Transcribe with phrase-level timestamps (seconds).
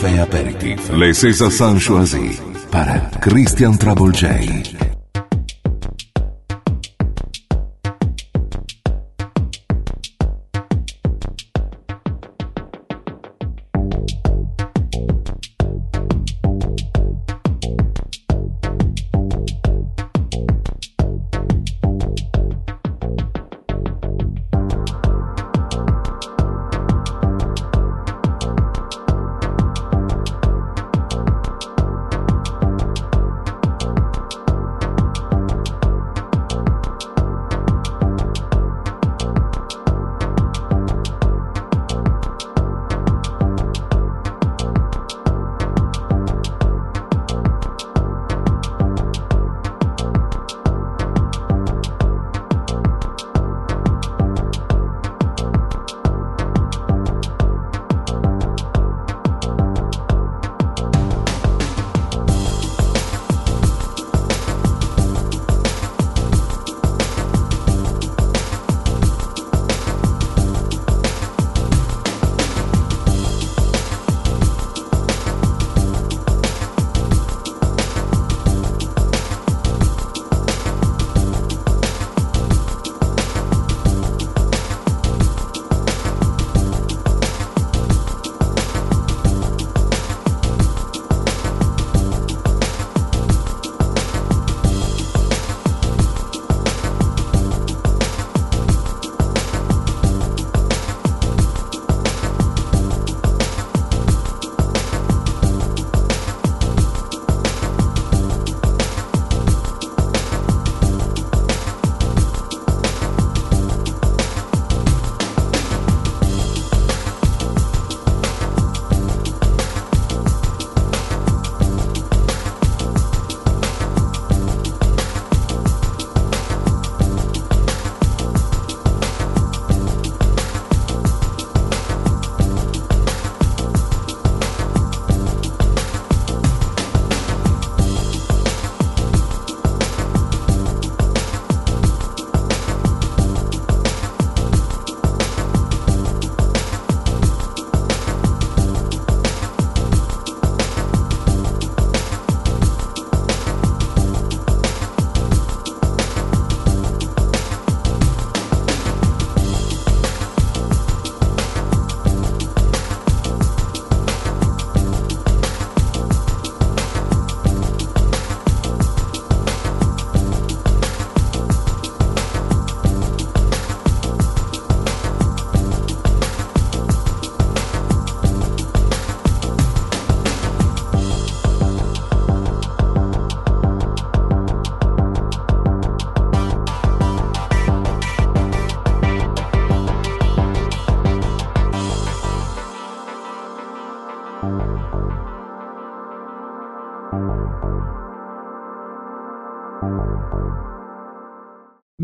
[0.00, 0.78] Café Aperitif.
[0.96, 2.38] Les César Choisi
[2.70, 4.69] para Christian Trouble J.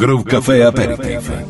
[0.07, 1.46] Grove Café Aperitivo.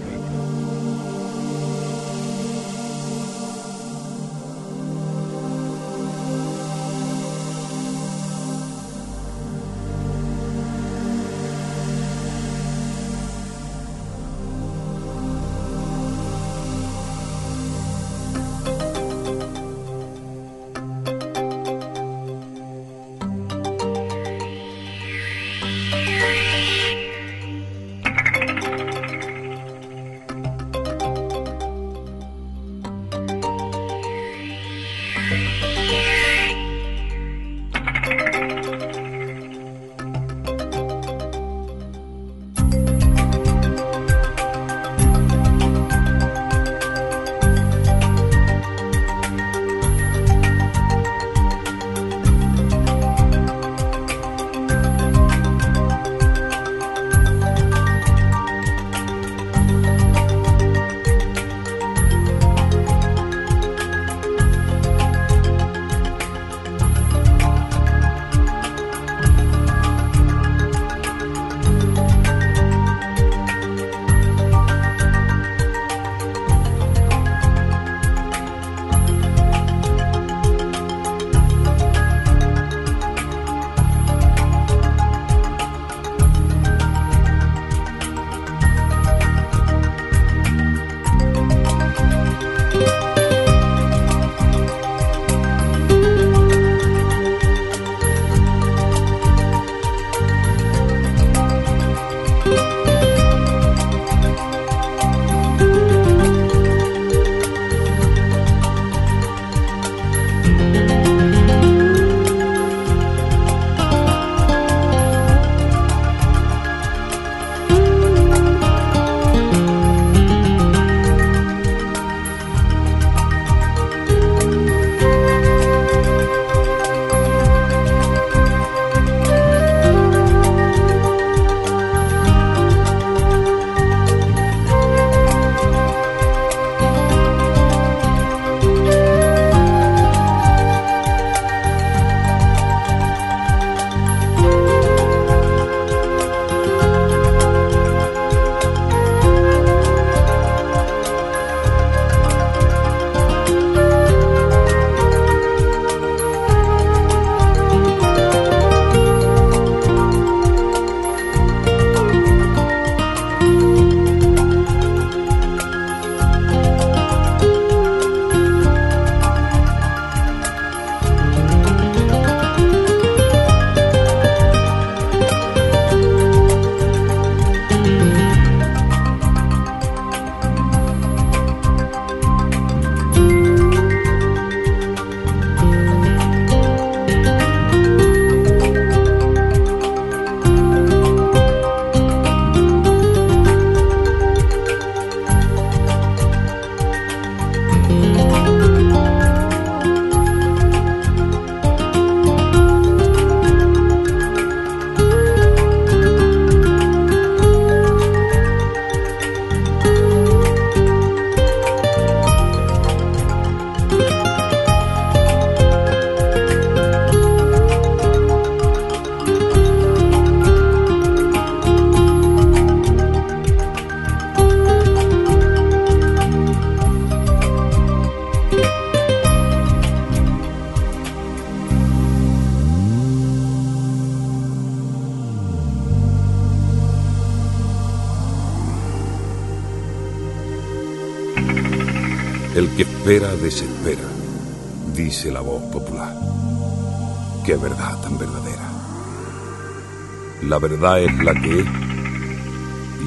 [250.69, 251.67] Verdad es la que es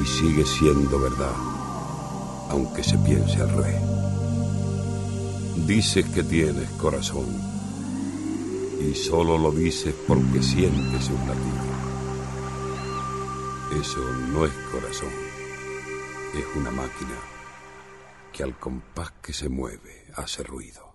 [0.00, 1.34] y sigue siendo verdad,
[2.48, 3.82] aunque se piense al revés.
[5.66, 7.26] Dices que tienes corazón
[8.80, 11.70] y solo lo dices porque sientes un latido.
[13.78, 14.00] Eso
[14.32, 15.12] no es corazón,
[16.34, 17.18] es una máquina
[18.32, 20.89] que al compás que se mueve hace ruido.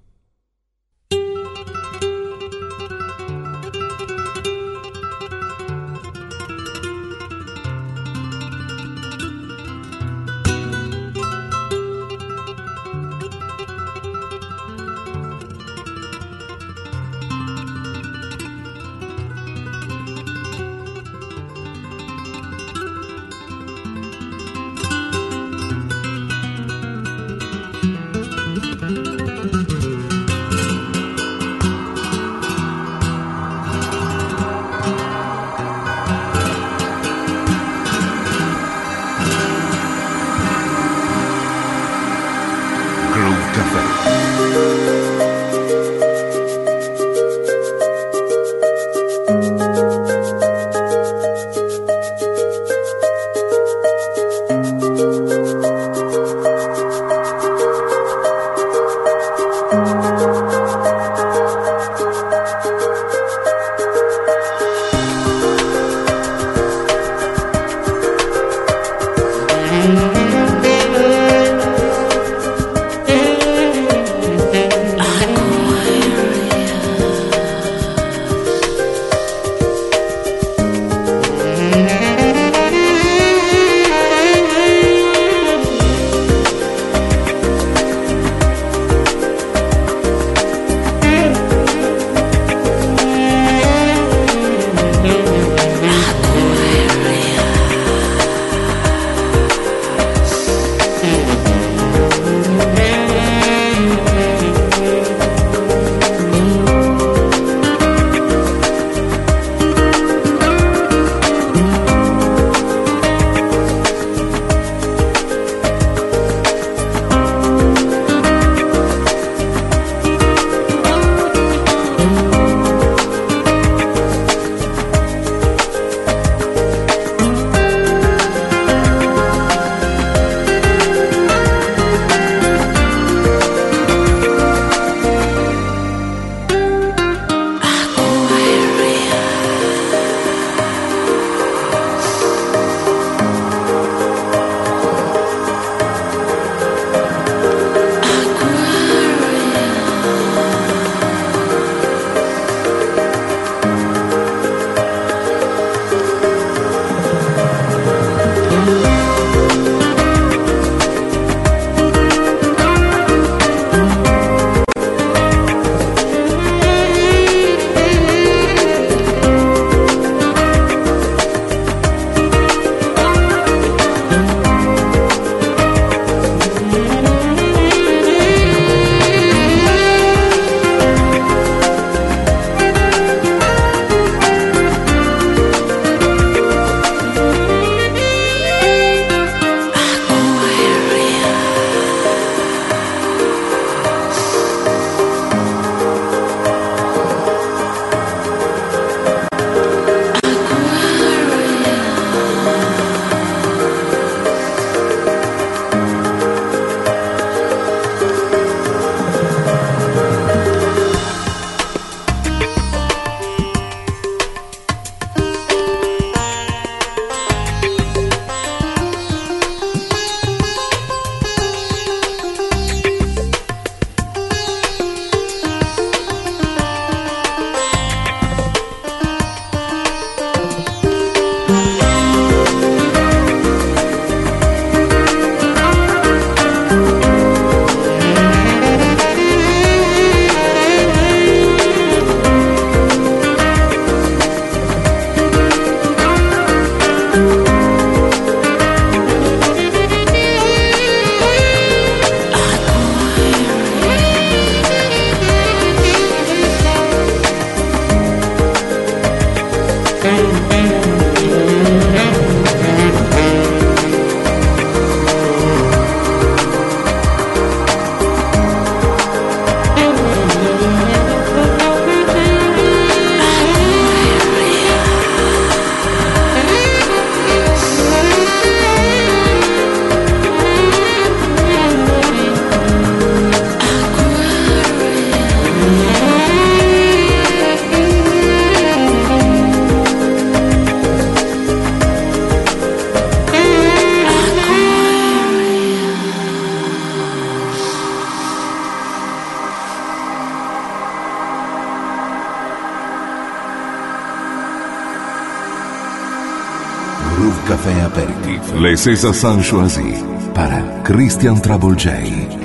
[307.26, 308.54] Groove Café Aperitif.
[308.62, 309.96] Les César Sanchoisi
[310.36, 312.45] para Christian Travolgei.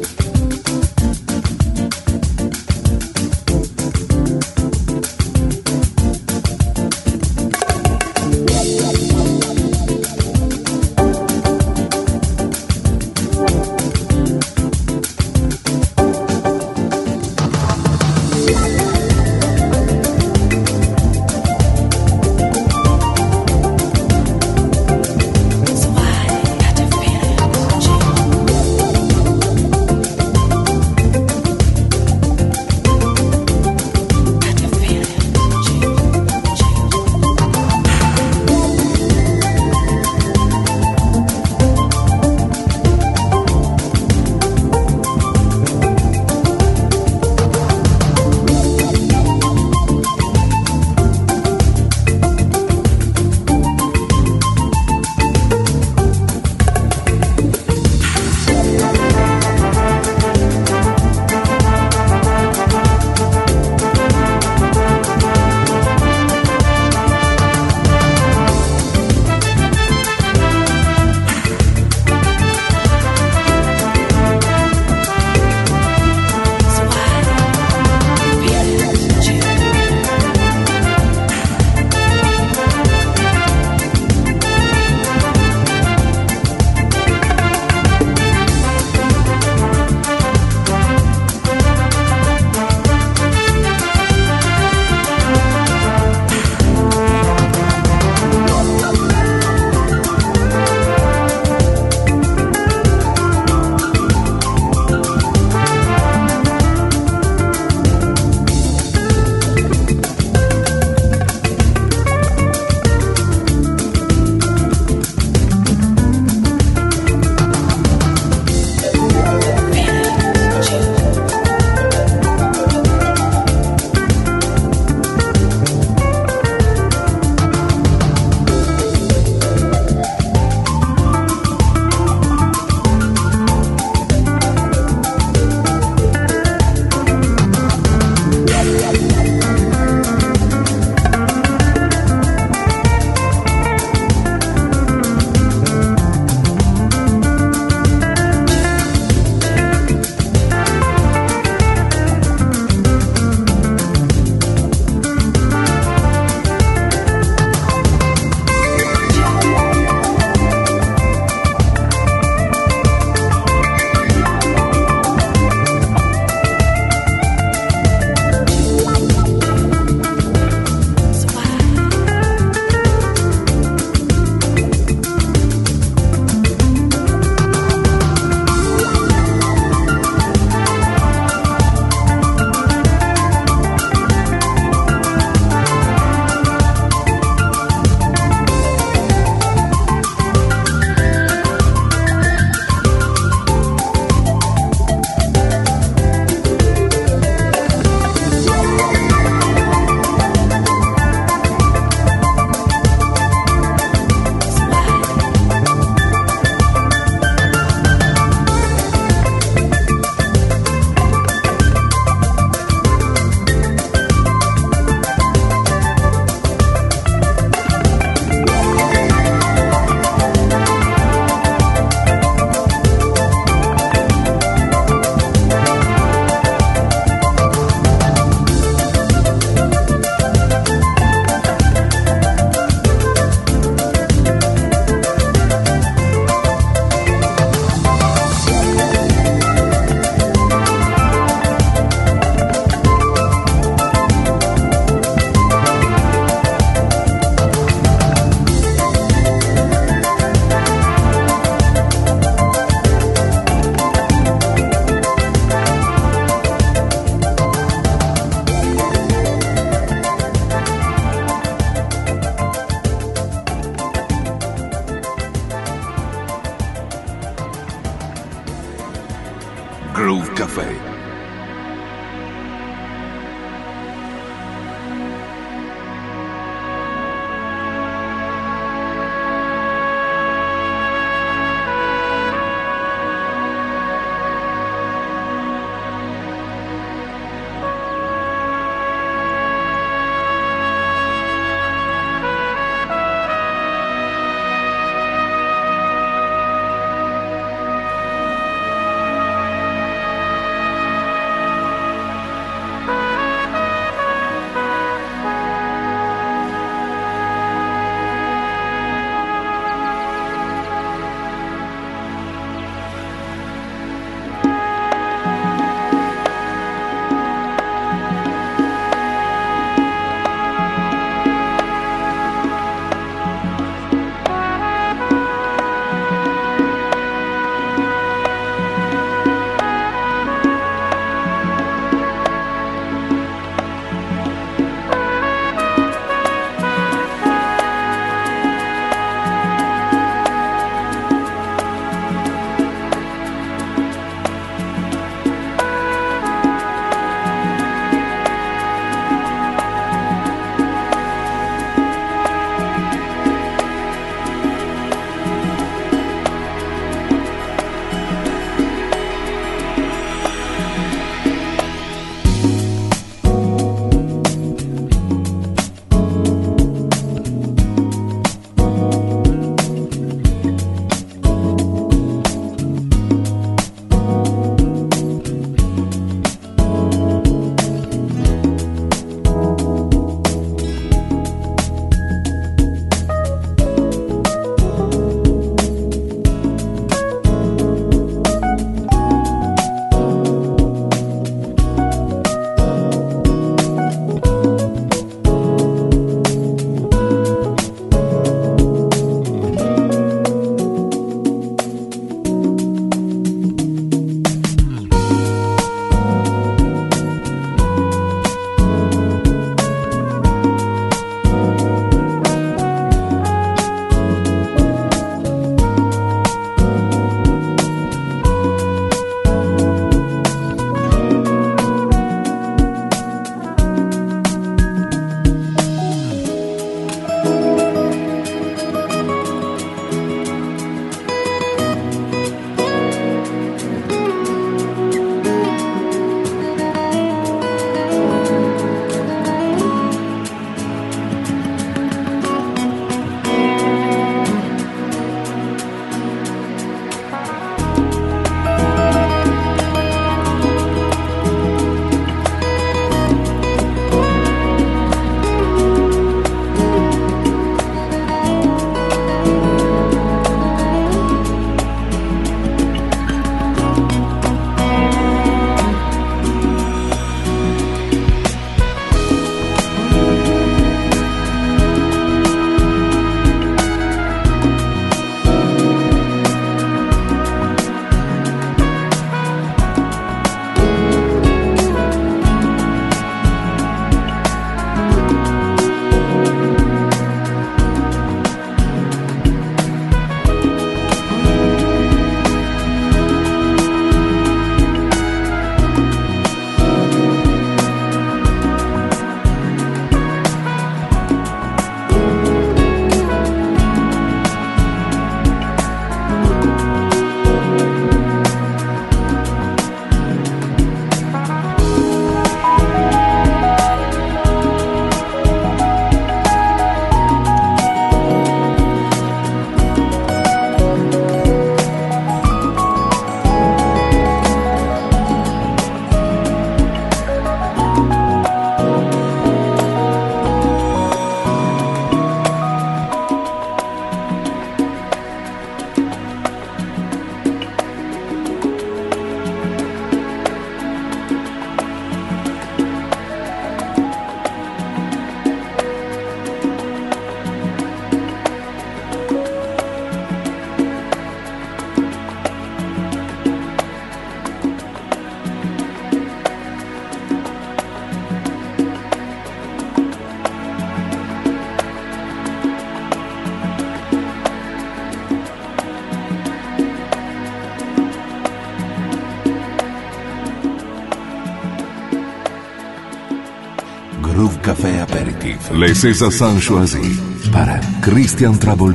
[575.61, 576.99] Les César San Choisi
[577.31, 578.73] para Christian Trouble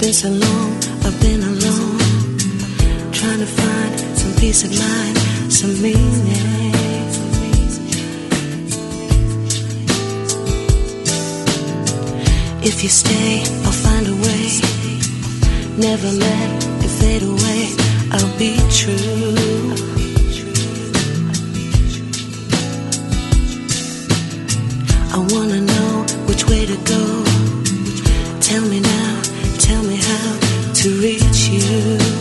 [0.00, 1.98] been so long, I've been alone.
[3.10, 5.18] Trying to find some peace of mind,
[5.50, 6.72] some meaning.
[12.62, 14.60] If you stay, I'll find a way.
[15.78, 16.48] Never let
[16.84, 17.74] it fade away.
[18.12, 19.74] I'll be true.
[25.12, 27.02] I wanna know which way to go.
[28.40, 29.27] Tell me now
[30.08, 32.17] sound to reach you.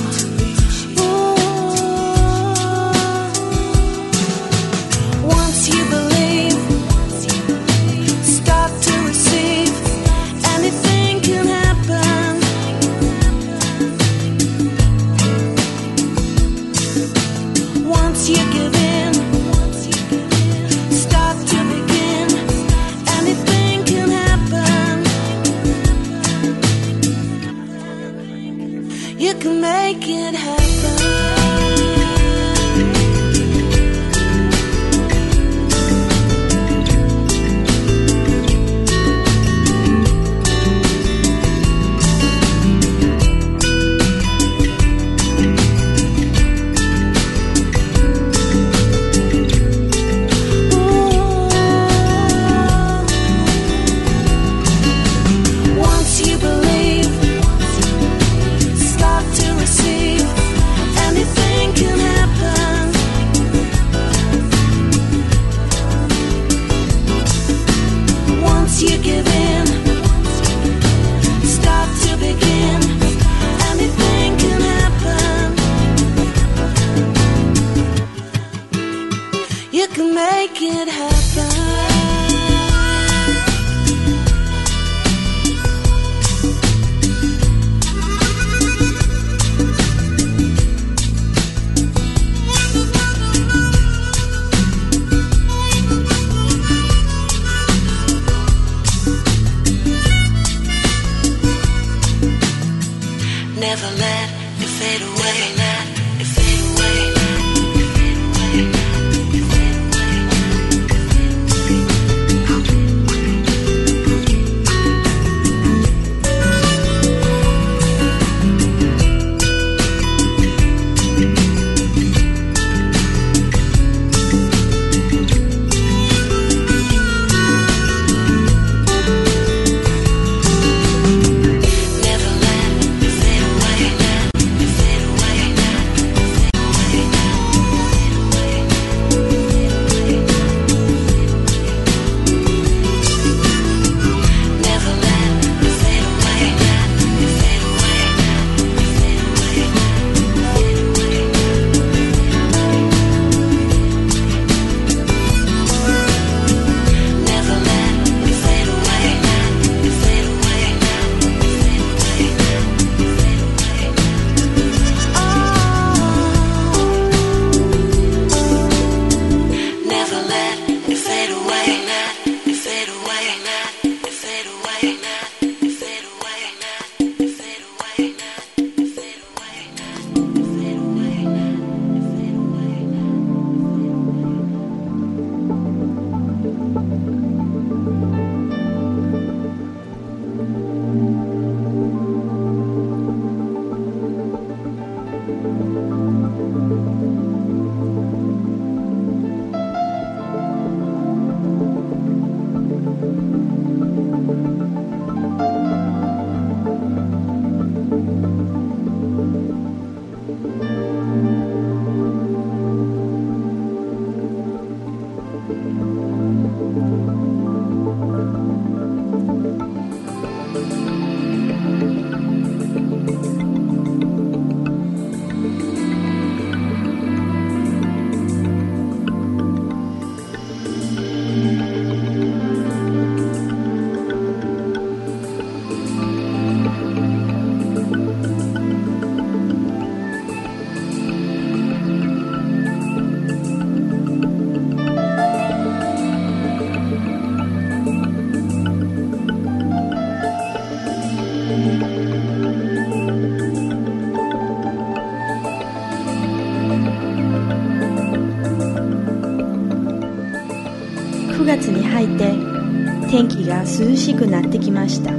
[263.62, 265.12] 涼しくなってきました。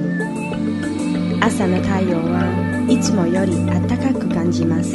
[1.40, 4.92] 朝の太陽はいつもより暖かく感じます。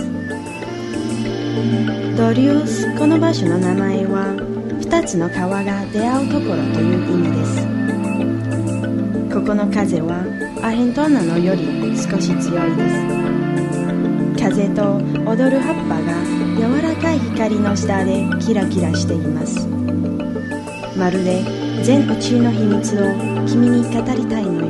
[2.18, 4.36] ドリウスこの場所の名前は
[4.82, 9.34] 2つの川が出会うところという意味です。
[9.34, 10.24] ここの風は
[10.62, 13.24] アヘントーナのより少し強いです。
[14.39, 16.14] 風と踊る葉っぱが
[16.58, 19.68] 柔らかい光の下でキラキラしています。
[20.98, 21.44] まるで
[21.84, 24.62] 全宇宙の秘密を君に語りたいの。